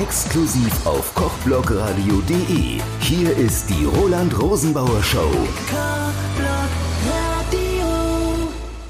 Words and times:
Exklusiv 0.00 0.86
auf 0.86 1.14
kochblogradio.de. 1.14 2.80
Hier 3.00 3.36
ist 3.36 3.68
die 3.68 3.84
Roland 3.84 4.40
Rosenbauer 4.40 5.02
Show. 5.02 5.30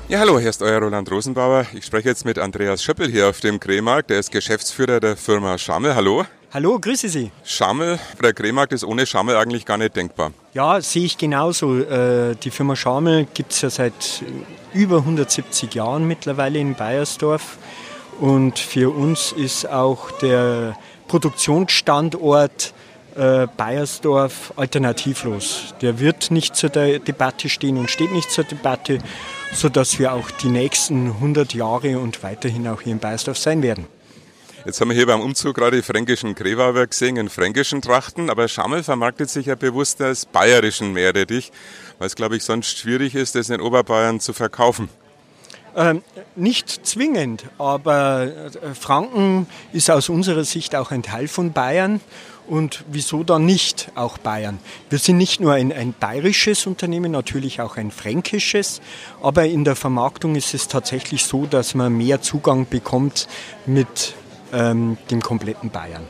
Ja, 0.07 0.21
hallo, 0.21 0.39
hier 0.39 0.51
ist 0.51 0.63
euer 0.63 0.79
Roland 0.79 1.11
Rosenbauer. 1.11 1.67
Ich 1.73 1.85
spreche 1.85 2.11
jetzt 2.11 2.25
mit 2.25 2.39
Andreas 2.39 2.85
Schöppel 2.85 3.11
hier 3.11 3.29
auf 3.29 3.41
dem 3.41 3.59
Krämarkt. 3.59 4.11
Der 4.11 4.21
ist 4.21 4.31
Geschäftsführer 4.31 5.01
der 5.01 5.17
Firma 5.17 5.59
Schammel. 5.59 5.97
Hallo. 5.97 6.27
Hallo, 6.53 6.79
grüße 6.79 7.09
Sie. 7.09 7.33
Schammel, 7.43 7.99
der 8.23 8.33
Krämarkt 8.33 8.73
ist 8.73 8.85
ohne 8.85 9.05
Schammel 9.05 9.35
eigentlich 9.35 9.67
gar 9.67 9.79
nicht 9.79 9.97
denkbar. 9.97 10.31
Ja, 10.55 10.81
sehe 10.81 11.07
ich 11.07 11.19
genauso. 11.19 11.77
Äh, 11.77 12.37
die 12.37 12.53
Firma 12.53 12.77
Schamel 12.77 13.27
gibt 13.35 13.51
es 13.51 13.63
ja 13.63 13.71
seit 13.71 14.23
über 14.73 14.99
170 14.99 15.75
Jahren 15.75 16.07
mittlerweile 16.07 16.61
in 16.61 16.77
Bayersdorf. 16.77 17.59
Und 18.21 18.59
für 18.59 18.95
uns 18.95 19.33
ist 19.33 19.69
auch 19.69 20.11
der 20.19 20.77
Produktionsstandort 21.11 22.73
äh, 23.17 23.49
Bayersdorf 23.57 24.53
alternativlos. 24.55 25.75
Der 25.83 25.99
wird 25.99 26.31
nicht 26.31 26.55
zur 26.55 26.71
Debatte 26.71 27.49
stehen 27.49 27.79
und 27.79 27.91
steht 27.91 28.13
nicht 28.13 28.31
zur 28.31 28.45
Debatte, 28.45 28.99
sodass 29.53 29.99
wir 29.99 30.13
auch 30.13 30.31
die 30.31 30.47
nächsten 30.47 31.09
100 31.09 31.53
Jahre 31.53 31.99
und 31.99 32.23
weiterhin 32.23 32.69
auch 32.69 32.83
hier 32.83 32.93
in 32.93 33.01
Bayersdorf 33.01 33.39
sein 33.39 33.61
werden. 33.61 33.87
Jetzt 34.65 34.81
haben 34.81 34.91
wir 34.91 34.95
hier 34.95 35.07
beim 35.07 35.21
Umzug 35.21 35.57
gerade 35.57 35.79
die 35.79 35.83
fränkischen 35.83 36.37
Grewauer 36.37 36.87
gesehen 36.87 37.17
in 37.17 37.29
fränkischen 37.29 37.83
Trachten, 37.83 38.31
aber 38.31 38.47
Schammel 38.47 38.85
vermarktet 38.85 39.31
sich 39.31 39.47
ja 39.47 39.57
bewusst 39.57 40.01
als 40.01 40.27
bayerischen 40.27 40.93
Meerrettich, 40.93 41.51
weil 41.99 42.07
es, 42.07 42.15
glaube 42.15 42.37
ich, 42.37 42.45
sonst 42.45 42.79
schwierig 42.79 43.17
ist, 43.17 43.35
das 43.35 43.51
in 43.51 43.61
Oberbayern 43.61 44.21
zu 44.21 44.33
verkaufen. 44.33 44.89
Ähm, 45.77 46.03
nicht 46.37 46.87
zwingend, 46.87 47.45
aber 47.59 48.23
äh, 48.25 48.75
Franken 48.75 49.47
ist 49.73 49.91
aus 49.91 50.09
unserer 50.09 50.45
Sicht 50.45 50.75
auch 50.75 50.91
ein 50.91 51.03
Teil 51.03 51.29
von 51.29 51.53
Bayern. 51.53 52.01
Und 52.49 52.85
wieso 52.91 53.23
dann 53.23 53.47
nicht 53.47 53.93
auch 53.95 54.19
Bayern? 54.19 54.59
Wir 54.89 54.99
sind 54.99 55.19
nicht 55.19 55.41
nur 55.41 55.53
ein, 55.53 55.73
ein 55.73 55.93
bayerisches 55.93 56.67
Unternehmen, 56.67 57.13
natürlich 57.13 57.61
auch 57.61 57.77
ein 57.77 57.93
fränkisches, 57.93 58.81
aber 59.23 59.47
in 59.47 59.65
der 59.65 59.77
Vermarktung 59.77 60.35
ist 60.35 60.53
es 60.53 60.67
tatsächlich 60.67 61.25
so, 61.25 61.47
dass 61.47 61.77
man 61.77 61.97
mehr 61.97 62.23
Zugang 62.23 62.67
bekommt 62.69 63.29
mit 63.67 64.15
ähm, 64.53 64.99
dem 65.13 65.23
kompletten 65.23 65.71
Bayern. 65.71 66.03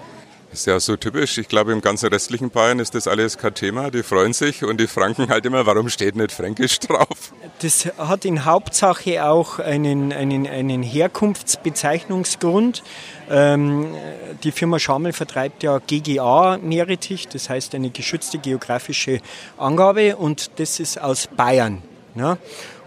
Ist 0.53 0.67
ja 0.67 0.81
so 0.81 0.97
typisch. 0.97 1.39
Ich 1.39 1.47
glaube, 1.47 1.71
im 1.71 1.81
ganzen 1.81 2.09
restlichen 2.09 2.51
Bayern 2.51 2.81
ist 2.81 2.97
das 2.97 3.07
alles 3.07 3.39
kein 3.39 3.55
Thema. 3.55 3.93
Die 3.93 4.03
freuen 4.03 4.33
sich 4.33 4.65
und 4.65 4.81
die 4.81 4.89
Franken 4.89 5.29
halt 5.29 5.47
immer, 5.47 5.65
warum 5.65 5.89
steht 5.89 6.17
nicht 6.17 6.33
Fränkisch 6.33 6.81
drauf? 6.81 7.33
Das 7.61 7.87
hat 7.97 8.25
in 8.25 8.45
Hauptsache 8.45 9.25
auch 9.25 9.61
einen, 9.61 10.13
einen, 10.13 10.49
einen 10.49 10.83
Herkunftsbezeichnungsgrund. 10.83 12.83
Ähm, 13.31 13.95
die 14.43 14.51
Firma 14.51 14.81
Schamel 14.81 15.13
vertreibt 15.13 15.63
ja 15.63 15.79
GGA 15.79 16.59
Meerrettich, 16.61 17.29
das 17.29 17.49
heißt 17.49 17.77
eine 17.77 17.91
geschützte 17.91 18.39
geografische 18.39 19.21
Angabe 19.57 20.17
und 20.17 20.59
das 20.59 20.81
ist 20.81 21.01
aus 21.01 21.29
Bayern. 21.29 21.81
Ja? 22.17 22.39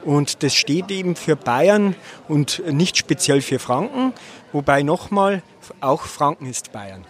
Und 0.03 0.43
das 0.43 0.53
steht 0.53 0.91
eben 0.91 1.15
für 1.15 1.37
Bayern 1.37 1.95
und 2.27 2.61
nicht 2.69 2.97
speziell 2.97 3.41
für 3.41 3.59
Franken, 3.59 4.11
wobei 4.51 4.83
nochmal, 4.83 5.43
auch 5.79 6.01
Franken 6.01 6.47
ist 6.47 6.73
Bayern. 6.73 7.05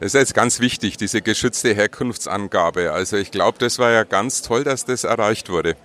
Das 0.00 0.14
ist 0.14 0.14
jetzt 0.14 0.34
ganz 0.34 0.60
wichtig, 0.60 0.96
diese 0.96 1.20
geschützte 1.20 1.74
Herkunftsangabe. 1.74 2.90
Also 2.90 3.18
ich 3.18 3.30
glaube, 3.30 3.58
das 3.58 3.78
war 3.78 3.90
ja 3.90 4.04
ganz 4.04 4.40
toll, 4.40 4.64
dass 4.64 4.86
das 4.86 5.04
erreicht 5.04 5.50
wurde. 5.50 5.76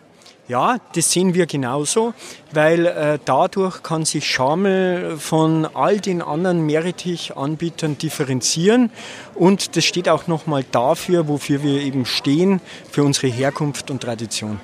Ja, 0.48 0.78
das 0.94 1.12
sehen 1.12 1.34
wir 1.34 1.48
genauso, 1.48 2.14
weil 2.54 2.86
äh, 2.86 3.20
dadurch 3.26 3.84
kann 3.84 4.06
sich 4.06 4.26
Schamel 4.26 5.18
von 5.18 5.66
all 5.66 6.00
den 6.00 6.22
anderen 6.22 6.66
Meerrettich-Anbietern 6.66 7.98
differenzieren 7.98 8.90
und 9.34 9.76
das 9.76 9.84
steht 9.84 10.08
auch 10.08 10.28
nochmal 10.28 10.64
dafür, 10.72 11.28
wofür 11.28 11.62
wir 11.62 11.82
eben 11.82 12.06
stehen, 12.06 12.62
für 12.90 13.04
unsere 13.04 13.28
Herkunft 13.28 13.92
und 13.92 14.02
Tradition. 14.02 14.62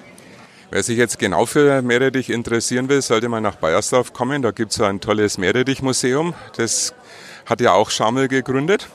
Wer 0.69 0.83
sich 0.83 0.97
jetzt 0.97 1.19
genau 1.19 1.45
für 1.45 1.81
Meerrettich 1.81 2.29
interessieren 2.29 2.87
will, 2.87 3.01
sollte 3.01 3.27
mal 3.27 3.41
nach 3.41 3.55
Bayersdorf 3.55 4.13
kommen. 4.13 4.43
Da 4.43 4.51
gibt 4.51 4.71
es 4.71 4.77
so 4.77 4.85
ein 4.85 5.01
tolles 5.01 5.37
Meerrettich-Museum. 5.37 6.35
Das 6.55 6.93
hat 7.45 7.59
ja 7.59 7.73
auch 7.73 7.89
Schamel 7.89 8.29
gegründet. 8.29 8.87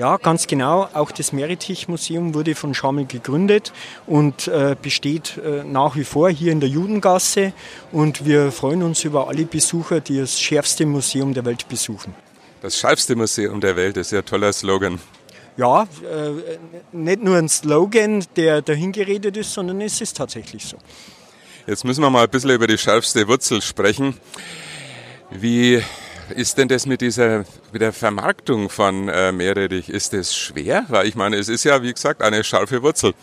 Ja, 0.00 0.16
ganz 0.16 0.46
genau. 0.46 0.88
Auch 0.94 1.10
das 1.10 1.30
Meritich-Museum 1.34 2.32
wurde 2.32 2.54
von 2.54 2.72
Schamel 2.72 3.04
gegründet 3.04 3.70
und 4.06 4.48
äh, 4.48 4.74
besteht 4.80 5.36
äh, 5.36 5.62
nach 5.62 5.94
wie 5.94 6.04
vor 6.04 6.30
hier 6.30 6.52
in 6.52 6.60
der 6.60 6.70
Judengasse. 6.70 7.52
Und 7.92 8.24
wir 8.24 8.50
freuen 8.50 8.82
uns 8.82 9.04
über 9.04 9.28
alle 9.28 9.44
Besucher, 9.44 10.00
die 10.00 10.16
das 10.16 10.40
schärfste 10.40 10.86
Museum 10.86 11.34
der 11.34 11.44
Welt 11.44 11.68
besuchen. 11.68 12.14
Das 12.62 12.78
schärfste 12.78 13.14
Museum 13.14 13.60
der 13.60 13.76
Welt 13.76 13.98
ist 13.98 14.10
ja 14.10 14.20
ein 14.20 14.24
toller 14.24 14.54
Slogan. 14.54 14.98
Ja, 15.58 15.82
äh, 15.82 16.56
nicht 16.92 17.22
nur 17.22 17.36
ein 17.36 17.50
Slogan, 17.50 18.24
der 18.36 18.62
dahingeredet 18.62 19.36
ist, 19.36 19.52
sondern 19.52 19.82
es 19.82 20.00
ist 20.00 20.16
tatsächlich 20.16 20.64
so. 20.64 20.78
Jetzt 21.66 21.84
müssen 21.84 22.00
wir 22.00 22.08
mal 22.08 22.24
ein 22.24 22.30
bisschen 22.30 22.48
über 22.48 22.66
die 22.66 22.78
schärfste 22.78 23.28
Wurzel 23.28 23.60
sprechen. 23.60 24.16
Wie 25.30 25.82
ist 26.30 26.58
denn 26.58 26.68
das 26.68 26.86
mit 26.86 27.00
dieser 27.00 27.44
mit 27.72 27.82
der 27.82 27.92
Vermarktung 27.92 28.68
von 28.68 29.08
äh, 29.08 29.32
Meerrettich? 29.32 29.88
Ist 29.88 30.12
das 30.12 30.34
schwer? 30.34 30.84
Weil 30.88 31.06
ich 31.06 31.14
meine, 31.14 31.36
es 31.36 31.48
ist 31.48 31.64
ja, 31.64 31.82
wie 31.82 31.92
gesagt, 31.92 32.22
eine 32.22 32.44
scharfe 32.44 32.82
Wurzel. 32.82 33.14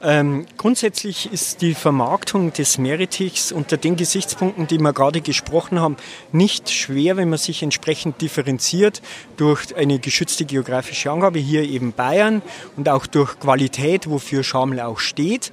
Ähm, 0.00 0.46
grundsätzlich 0.56 1.32
ist 1.32 1.60
die 1.60 1.74
Vermarktung 1.74 2.52
des 2.52 2.78
Meerrettichs 2.78 3.50
unter 3.50 3.76
den 3.76 3.96
Gesichtspunkten, 3.96 4.68
die 4.68 4.78
wir 4.78 4.92
gerade 4.92 5.20
gesprochen 5.20 5.80
haben, 5.80 5.96
nicht 6.30 6.70
schwer, 6.70 7.16
wenn 7.16 7.28
man 7.28 7.38
sich 7.38 7.64
entsprechend 7.64 8.20
differenziert 8.20 9.02
durch 9.36 9.74
eine 9.74 9.98
geschützte 9.98 10.44
geografische 10.44 11.10
Angabe, 11.10 11.40
hier 11.40 11.64
eben 11.64 11.92
Bayern 11.92 12.42
und 12.76 12.88
auch 12.88 13.08
durch 13.08 13.40
Qualität, 13.40 14.08
wofür 14.08 14.44
Schaml 14.44 14.78
auch 14.78 15.00
steht. 15.00 15.50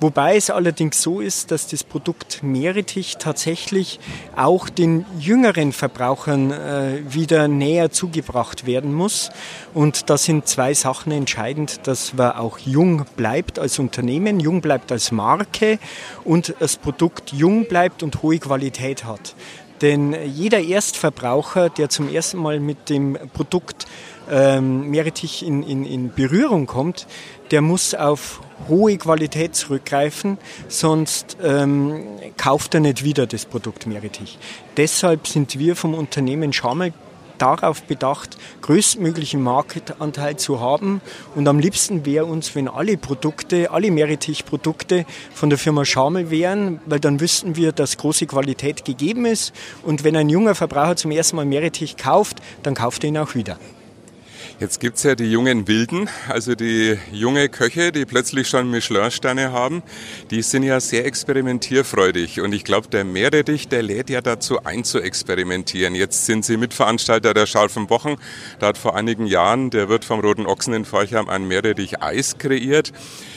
Wobei 0.00 0.36
es 0.36 0.48
allerdings 0.48 1.02
so 1.02 1.20
ist, 1.20 1.50
dass 1.50 1.66
das 1.66 1.82
Produkt 1.82 2.44
Meerrettich 2.44 3.16
tatsächlich 3.18 3.98
auch 4.36 4.68
den 4.68 5.04
jüngeren 5.18 5.72
Verbrauchern 5.72 6.52
äh, 6.52 7.00
wieder 7.08 7.48
näher 7.48 7.90
zugebracht 7.90 8.64
werden 8.64 8.94
muss. 8.94 9.30
Und 9.74 10.08
da 10.08 10.16
sind 10.16 10.46
zwei 10.46 10.72
Sachen 10.72 11.10
entscheidend, 11.10 11.88
dass 11.88 12.14
man 12.14 12.32
auch 12.32 12.60
jung 12.60 13.06
bleibt 13.16 13.58
als 13.58 13.80
Unternehmen, 13.80 14.38
jung 14.38 14.60
bleibt 14.60 14.92
als 14.92 15.10
Marke 15.10 15.80
und 16.22 16.54
das 16.60 16.76
Produkt 16.76 17.32
jung 17.32 17.66
bleibt 17.66 18.04
und 18.04 18.22
hohe 18.22 18.38
Qualität 18.38 19.04
hat. 19.04 19.34
Denn 19.80 20.14
jeder 20.26 20.60
Erstverbraucher, 20.60 21.70
der 21.70 21.88
zum 21.88 22.12
ersten 22.12 22.38
Mal 22.38 22.60
mit 22.60 22.88
dem 22.88 23.18
Produkt 23.32 23.86
ähm, 24.30 24.90
Meerrettich 24.90 25.44
in, 25.46 25.62
in, 25.62 25.84
in 25.84 26.12
Berührung 26.12 26.66
kommt, 26.66 27.06
der 27.50 27.62
muss 27.62 27.94
auf 27.94 28.40
hohe 28.68 28.96
Qualität 28.98 29.54
zurückgreifen, 29.54 30.38
sonst 30.68 31.36
ähm, 31.42 32.04
kauft 32.36 32.74
er 32.74 32.80
nicht 32.80 33.04
wieder 33.04 33.26
das 33.26 33.46
Produkt 33.46 33.86
Meerrettich. 33.86 34.38
Deshalb 34.76 35.26
sind 35.26 35.58
wir 35.58 35.76
vom 35.76 35.94
Unternehmen 35.94 36.52
Schamel 36.52 36.92
darauf 37.38 37.82
bedacht, 37.82 38.36
größtmöglichen 38.62 39.40
Marktanteil 39.42 40.36
zu 40.36 40.60
haben. 40.60 41.00
Und 41.34 41.48
am 41.48 41.58
liebsten 41.58 42.04
wäre 42.04 42.26
uns, 42.26 42.54
wenn 42.54 42.68
alle 42.68 42.96
Produkte, 42.96 43.70
alle 43.70 43.90
Meerrettich-Produkte 43.90 45.06
von 45.32 45.48
der 45.48 45.58
Firma 45.58 45.84
Schamel 45.84 46.30
wären, 46.30 46.80
weil 46.86 47.00
dann 47.00 47.20
wüssten 47.20 47.56
wir, 47.56 47.72
dass 47.72 47.96
große 47.96 48.26
Qualität 48.26 48.84
gegeben 48.84 49.24
ist. 49.24 49.52
Und 49.82 50.04
wenn 50.04 50.16
ein 50.16 50.28
junger 50.28 50.54
Verbraucher 50.54 50.96
zum 50.96 51.10
ersten 51.10 51.36
Mal 51.36 51.44
Meerrettich 51.44 51.96
kauft, 51.96 52.38
dann 52.62 52.74
kauft 52.74 53.04
er 53.04 53.08
ihn 53.08 53.18
auch 53.18 53.34
wieder. 53.34 53.58
Jetzt 54.60 54.80
gibt's 54.80 55.04
ja 55.04 55.14
die 55.14 55.30
jungen 55.30 55.68
Wilden, 55.68 56.10
also 56.28 56.56
die 56.56 56.98
junge 57.12 57.48
Köche, 57.48 57.92
die 57.92 58.04
plötzlich 58.04 58.48
schon 58.48 58.68
Michelin-Sterne 58.72 59.52
haben. 59.52 59.84
Die 60.32 60.42
sind 60.42 60.64
ja 60.64 60.80
sehr 60.80 61.06
experimentierfreudig. 61.06 62.40
Und 62.40 62.52
ich 62.52 62.64
glaube, 62.64 62.88
der 62.88 63.04
Meerrettich, 63.04 63.68
der 63.68 63.84
lädt 63.84 64.10
ja 64.10 64.20
dazu 64.20 64.64
ein 64.64 64.82
zu 64.82 65.00
experimentieren. 65.00 65.94
Jetzt 65.94 66.26
sind 66.26 66.44
Sie 66.44 66.56
Mitveranstalter 66.56 67.34
der 67.34 67.46
scharfen 67.46 67.88
Wochen. 67.88 68.16
Da 68.58 68.66
hat 68.66 68.78
vor 68.78 68.96
einigen 68.96 69.26
Jahren 69.26 69.70
der 69.70 69.88
Wirt 69.88 70.04
vom 70.04 70.18
Roten 70.18 70.44
Ochsen 70.44 70.74
in 70.74 70.84
Forchheim 70.84 71.28
ein 71.28 71.46
Meerrettich-Eis 71.46 72.38
kreiert. 72.38 72.92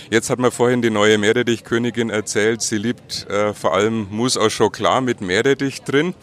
Jetzt 0.10 0.31
hat 0.31 0.40
mir 0.40 0.50
vorhin 0.50 0.81
die 0.81 0.90
neue 0.90 1.19
Meerrettich-Königin 1.19 2.10
erzählt, 2.10 2.63
sie 2.63 2.80
liebt 2.80 3.30
äh, 3.30 3.54
vor 3.54 3.75
allem 3.75 4.07
Mousse 4.10 4.42
au 4.42 4.50
Chocolat 4.50 5.04
mit 5.04 5.22
Meerrettich 5.22 5.84
drin. 5.84 6.16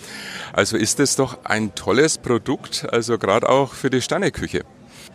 Also 0.52 0.76
ist 0.76 0.99
es 0.99 1.14
doch 1.14 1.44
ein 1.44 1.76
tolles 1.76 2.19
Produkt, 2.19 2.84
also 2.90 3.17
gerade 3.17 3.49
auch 3.49 3.75
für 3.75 3.90
die 3.90 4.02
Sterneküche. 4.02 4.64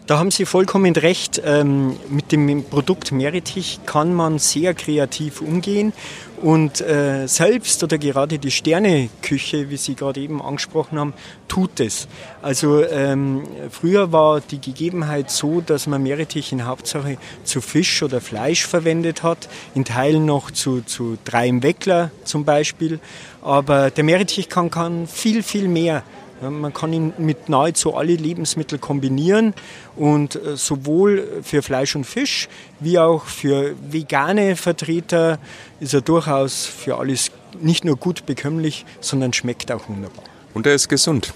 Da 0.06 0.19
haben 0.19 0.31
Sie 0.31 0.45
vollkommen 0.45 0.95
recht. 0.95 1.41
Ähm, 1.45 1.95
mit 2.09 2.33
dem 2.33 2.65
Produkt 2.65 3.13
Meritich 3.13 3.80
kann 3.85 4.13
man 4.13 4.38
sehr 4.38 4.74
kreativ 4.74 5.39
umgehen 5.39 5.94
und 6.41 6.81
äh, 6.81 7.25
selbst 7.25 7.81
oder 7.83 7.97
gerade 7.97 8.38
die 8.38 8.51
Sterneküche, 8.51 9.69
wie 9.69 9.77
Sie 9.77 9.95
gerade 9.95 10.19
eben 10.19 10.41
angesprochen 10.41 11.00
haben, 11.00 11.13
tut 11.47 11.80
es. 11.80 12.09
Also 12.41 12.83
ähm, 12.83 13.44
früher 13.71 14.12
war 14.12 14.41
die 14.41 14.59
Gegebenheit 14.59 15.31
so, 15.31 15.62
dass 15.62 15.88
man 15.88 16.03
Meerrettich 16.03 16.51
in 16.51 16.65
Hauptsache 16.65 17.18
zu 17.45 17.62
Fisch 17.62 18.03
oder 18.03 18.19
Fleisch 18.19 18.68
verwendet 18.68 19.24
hat, 19.24 19.47
in 19.74 19.85
Teilen 19.85 20.25
noch 20.25 20.51
zu, 20.51 20.81
zu 20.81 21.18
drei 21.24 21.47
im 21.47 21.63
Weckler 21.63 22.12
zum 22.25 22.44
Beispiel. 22.44 23.00
Aber 23.41 23.89
der 23.89 24.03
Meerrettich 24.03 24.50
kann, 24.50 24.69
kann 24.69 25.07
viel, 25.07 25.44
viel 25.44 25.69
mehr 25.69 26.03
Man 26.50 26.74
kann 26.74 26.94
ihn 26.94 27.13
mit 27.18 27.50
nahezu 27.50 27.95
alle 27.95 28.16
Lebensmittel 28.16 28.80
kombinieren 28.80 29.54
und 29.95 30.36
äh, 30.36 30.56
sowohl 30.57 31.42
für 31.44 31.62
Fleisch 31.62 31.95
und 31.95 32.06
Fisch 32.06 32.50
wie 32.80 33.00
auch 33.00 33.25
für 33.25 33.75
vegane 33.90 34.56
Vertreter 34.56 35.40
ist 35.80 35.94
er 35.94 36.01
durchaus 36.01 36.66
für 36.66 36.98
alles 36.98 37.31
nicht 37.62 37.86
nur 37.86 37.98
gut 37.98 38.25
bekömmlich, 38.25 38.86
sondern 39.00 39.34
schmeckt 39.34 39.72
auch 39.72 39.88
wunderbar. 39.90 40.24
Und 40.54 40.68
er 40.68 40.75
ist 40.75 40.90
gesund. 40.90 41.34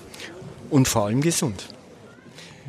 Und 0.70 0.88
vor 0.88 1.06
allem 1.06 1.22
gesund. 1.22 1.70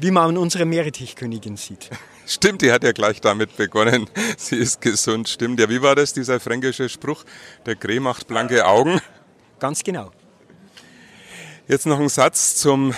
Wie 0.00 0.11
man 0.11 0.31
an 0.31 0.37
unserer 0.37 0.64
Meerrettichkönigin 0.64 1.56
sieht. 1.56 1.90
Stimmt, 2.26 2.62
die 2.62 2.70
hat 2.70 2.85
ja 2.85 2.93
gleich 2.93 3.20
damit 3.20 3.56
begonnen. 3.56 4.08
Sie 4.37 4.56
ist 4.56 4.82
gesund, 4.82 5.31
stimmt. 5.31 5.58
Ja, 5.61 5.70
wie 5.70 5.81
war 5.81 5.96
das, 5.96 6.12
dieser 6.12 6.38
fränkische 6.40 6.90
Spruch? 6.90 7.25
Der 7.64 7.75
Krähe 7.75 8.00
macht 8.00 8.29
blanke 8.29 8.67
Augen. 8.67 9.00
Ganz 9.58 9.82
genau. 9.82 10.11
Jetzt 11.69 11.85
noch 11.85 12.00
ein 12.00 12.09
Satz 12.09 12.55
zum 12.55 12.94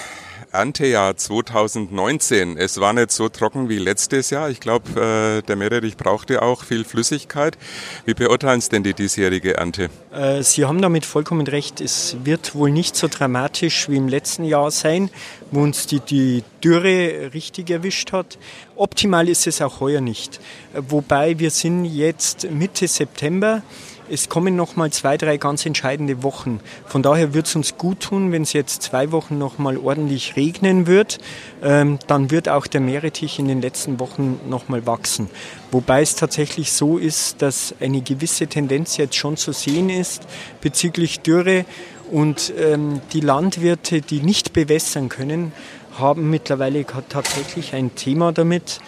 Erntejahr 0.52 1.16
2019. 1.16 2.56
Es 2.56 2.78
war 2.78 2.92
nicht 2.92 3.10
so 3.10 3.28
trocken 3.28 3.68
wie 3.68 3.78
letztes 3.78 4.30
Jahr. 4.30 4.48
Ich 4.48 4.60
glaube, 4.60 4.90
äh, 4.92 5.42
der 5.42 5.56
Meerrettich 5.56 5.96
brauchte 5.96 6.40
auch 6.40 6.62
viel 6.62 6.84
Flüssigkeit. 6.84 7.58
Wie 8.04 8.14
beurteilen 8.14 8.60
Sie 8.60 8.68
denn 8.68 8.84
die 8.84 8.94
diesjährige 8.94 9.56
Ernte? 9.56 9.90
Äh, 10.12 10.44
Sie 10.44 10.66
haben 10.66 10.80
damit 10.80 11.04
vollkommen 11.04 11.48
recht. 11.48 11.80
Es 11.80 12.16
wird 12.22 12.54
wohl 12.54 12.70
nicht 12.70 12.94
so 12.94 13.08
dramatisch 13.08 13.88
wie 13.88 13.96
im 13.96 14.06
letzten 14.06 14.44
Jahr 14.44 14.70
sein, 14.70 15.10
wo 15.50 15.62
uns 15.62 15.88
die, 15.88 15.98
die 15.98 16.44
Dürre 16.62 17.32
richtig 17.34 17.70
erwischt 17.70 18.12
hat. 18.12 18.38
Optimal 18.76 19.28
ist 19.28 19.48
es 19.48 19.60
auch 19.60 19.80
heuer 19.80 20.00
nicht. 20.00 20.38
Äh, 20.74 20.82
wobei 20.86 21.40
wir 21.40 21.50
sind 21.50 21.86
jetzt 21.86 22.48
Mitte 22.48 22.86
September 22.86 23.64
es 24.10 24.28
kommen 24.28 24.56
noch 24.56 24.76
mal 24.76 24.90
zwei, 24.90 25.16
drei 25.16 25.36
ganz 25.36 25.64
entscheidende 25.64 26.22
Wochen. 26.22 26.60
Von 26.86 27.02
daher 27.02 27.32
wird 27.32 27.46
es 27.46 27.54
uns 27.54 27.78
gut 27.78 28.00
tun, 28.00 28.32
wenn 28.32 28.42
es 28.42 28.52
jetzt 28.52 28.82
zwei 28.82 29.12
Wochen 29.12 29.38
noch 29.38 29.58
mal 29.58 29.78
ordentlich 29.78 30.36
regnen 30.36 30.86
wird. 30.86 31.18
Ähm, 31.62 31.98
dann 32.06 32.30
wird 32.30 32.48
auch 32.48 32.66
der 32.66 32.80
Meerrettich 32.80 33.38
in 33.38 33.46
den 33.46 33.62
letzten 33.62 34.00
Wochen 34.00 34.40
noch 34.48 34.68
mal 34.68 34.84
wachsen. 34.86 35.30
Wobei 35.70 36.02
es 36.02 36.16
tatsächlich 36.16 36.72
so 36.72 36.98
ist, 36.98 37.40
dass 37.40 37.74
eine 37.80 38.00
gewisse 38.00 38.48
Tendenz 38.48 38.96
jetzt 38.96 39.14
schon 39.14 39.36
zu 39.36 39.52
sehen 39.52 39.88
ist 39.88 40.26
bezüglich 40.60 41.20
Dürre 41.20 41.64
und 42.10 42.52
ähm, 42.58 43.00
die 43.12 43.20
Landwirte, 43.20 44.00
die 44.00 44.20
nicht 44.20 44.52
bewässern 44.52 45.08
können, 45.08 45.52
haben 45.98 46.30
mittlerweile 46.30 46.84
tatsächlich 47.08 47.74
ein 47.74 47.94
Thema 47.94 48.32
damit. 48.32 48.80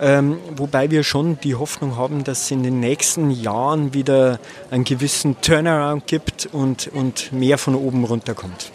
Ähm, 0.00 0.38
wobei 0.56 0.90
wir 0.90 1.02
schon 1.02 1.40
die 1.40 1.54
Hoffnung 1.54 1.96
haben, 1.96 2.24
dass 2.24 2.42
es 2.42 2.50
in 2.50 2.62
den 2.62 2.80
nächsten 2.80 3.30
Jahren 3.30 3.94
wieder 3.94 4.38
einen 4.70 4.84
gewissen 4.84 5.40
Turnaround 5.40 6.06
gibt 6.06 6.48
und, 6.52 6.88
und 6.88 7.32
mehr 7.32 7.58
von 7.58 7.74
oben 7.74 8.04
runterkommt. 8.04 8.70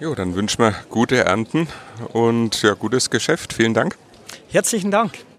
Jo, 0.00 0.14
dann 0.14 0.34
wünschen 0.34 0.62
wir 0.62 0.74
gute 0.90 1.24
Ernten 1.24 1.68
und 2.12 2.62
ja, 2.62 2.74
gutes 2.74 3.10
Geschäft. 3.10 3.52
Vielen 3.52 3.74
Dank. 3.74 3.96
Herzlichen 4.48 4.90
Dank. 4.90 5.12